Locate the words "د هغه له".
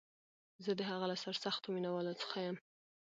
0.79-1.15